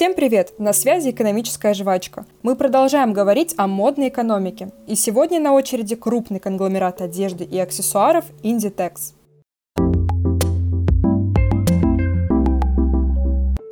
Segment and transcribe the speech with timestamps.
[0.00, 0.54] Всем привет!
[0.58, 2.24] На связи экономическая жвачка.
[2.42, 4.70] Мы продолжаем говорить о модной экономике.
[4.86, 9.12] И сегодня на очереди крупный конгломерат одежды и аксессуаров Inditex.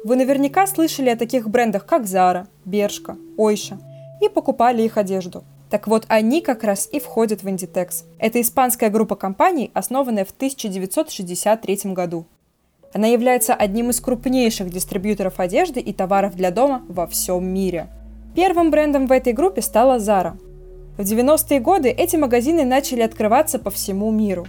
[0.05, 3.79] Вы наверняка слышали о таких брендах, как Zara, Bershka, Ойша,
[4.21, 5.45] и покупали их одежду.
[5.71, 8.05] Так вот, они как раз и входят в Inditex.
[8.19, 12.27] Это испанская группа компаний, основанная в 1963 году.
[12.95, 17.89] Она является одним из крупнейших дистрибьюторов одежды и товаров для дома во всем мире.
[18.35, 20.39] Первым брендом в этой группе стала Zara.
[20.97, 24.47] В 90-е годы эти магазины начали открываться по всему миру.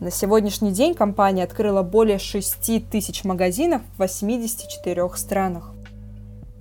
[0.00, 5.72] На сегодняшний день компания открыла более 6 тысяч магазинов в 84 странах.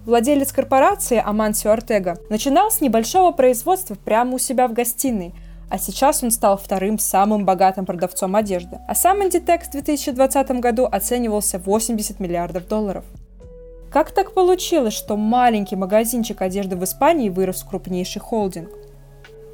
[0.06, 5.34] Владелец корпорации Амансио Артега начинал с небольшого производства прямо у себя в гостиной–
[5.72, 8.80] а сейчас он стал вторым самым богатым продавцом одежды.
[8.90, 13.06] А сам Inditex в 2020 году оценивался 80 миллиардов долларов.
[13.90, 18.70] Как так получилось, что маленький магазинчик одежды в Испании вырос в крупнейший холдинг?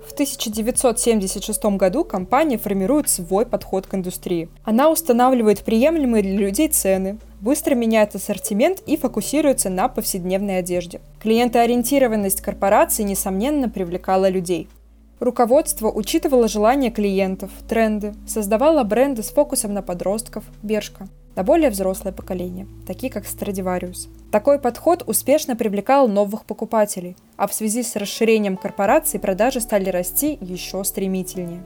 [0.08, 4.50] В 1976 году компания формирует свой подход к индустрии.
[4.64, 11.02] Она устанавливает приемлемые для людей цены, быстро меняет ассортимент и фокусируется на повседневной одежде.
[11.22, 14.68] Клиентоориентированность корпорации, несомненно, привлекала людей.
[15.20, 22.14] Руководство учитывало желания клиентов, тренды, создавало бренды с фокусом на подростков, Бершка, на более взрослое
[22.14, 24.10] поколение, такие как Stradivarius.
[24.32, 30.38] Такой подход успешно привлекал новых покупателей, а в связи с расширением корпораций продажи стали расти
[30.40, 31.64] еще стремительнее.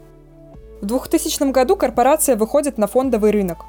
[0.79, 3.65] В 2000 году корпорация выходит на фондовый рынок.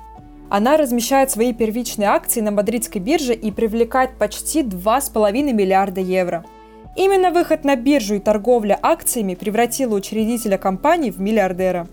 [0.49, 6.45] Она размещает свои первичные акции на мадридской бирже и привлекает почти 2,5 миллиарда евро–
[6.95, 11.89] Именно выход на биржу и торговля акциями превратила учредителя компании в миллиардера.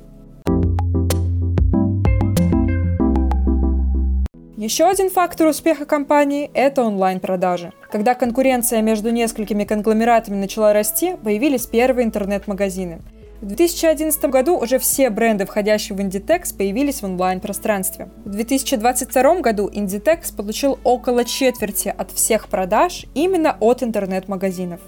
[4.57, 7.71] Еще один фактор успеха компании– это онлайн-продажи.
[7.89, 12.99] Когда конкуренция между несколькими конгломератами начала расти, появились первые интернет-магазины–
[13.41, 18.09] в 2011 году уже все бренды, входящие в Inditex, появились в онлайн-пространстве.
[18.25, 24.81] В 2022 году Inditex получил около четверти от всех продаж именно от интернет-магазинов.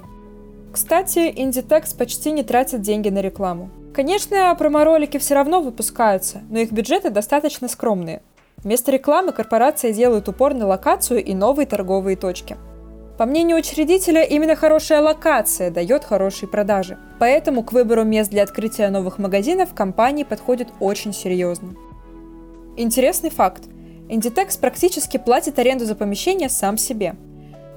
[0.73, 3.69] Кстати, Inditex почти не тратит деньги на рекламу.
[3.93, 8.21] Конечно, промо-ролики все равно выпускаются, но их бюджеты достаточно скромные.
[8.57, 12.57] Вместо рекламы корпорация делает упор на локацию и новые торговые точки–
[13.21, 16.97] по мнению учредителя, именно хорошая локация дает хорошие продажи.
[17.19, 21.75] Поэтому к выбору мест для открытия новых магазинов компании подходит очень серьезно.
[22.77, 23.65] Интересный факт.
[24.09, 27.13] Inditex практически платит аренду за помещение сам себе.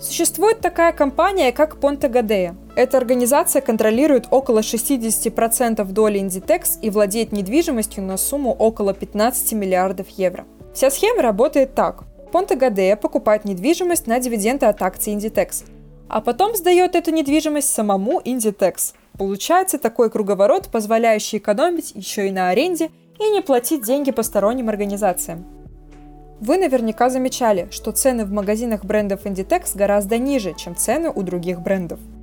[0.01, 2.57] Существует такая компания, как Ponte Gadea.
[2.75, 10.09] Эта организация контролирует около 60% доли Inditex и владеет недвижимостью на сумму около 15 миллиардов
[10.09, 10.47] евро.
[10.73, 12.05] Вся схема работает так.
[12.35, 15.67] Понте Гадея покупает недвижимость на дивиденды от акций Inditex,
[16.09, 18.95] а потом сдает эту недвижимость самому Inditex.
[19.17, 22.91] Получается такой круговорот, позволяющий экономить еще и на аренде
[23.21, 25.45] и не платить деньги посторонним организациям.
[26.41, 31.61] Вы наверняка замечали, что цены в магазинах брендов Inditex гораздо ниже, чем цены у других
[31.61, 32.01] брендов–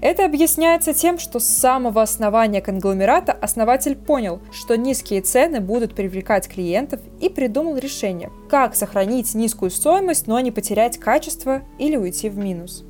[0.00, 6.48] это объясняется тем, что с самого основания конгломерата основатель понял, что низкие цены будут привлекать
[6.48, 12.36] клиентов и придумал решение, как сохранить низкую стоимость, но не потерять качество или уйти в
[12.36, 12.84] минус.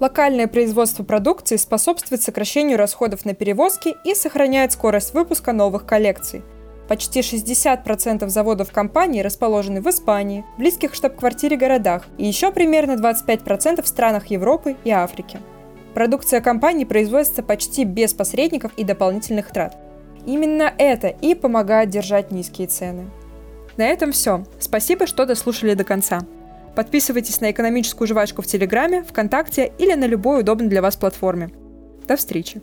[0.00, 6.42] Локальное производство продукции способствует сокращению расходов на перевозки и сохраняет скорость выпуска новых коллекций.
[6.88, 13.88] Почти 60% заводов компании расположены в Испании, близких штаб-квартире городах и еще примерно 25% в
[13.88, 15.38] странах Европы и Африки.
[15.94, 19.76] Продукция компании производится почти без посредников и дополнительных трат.
[20.26, 23.08] Именно это и помогает держать низкие цены.
[23.76, 24.44] На этом все.
[24.58, 26.20] Спасибо, что дослушали до конца.
[26.74, 31.50] Подписывайтесь на экономическую жвачку в Телеграме, ВКонтакте или на любой удобной для вас платформе.
[32.08, 32.60] До встречи!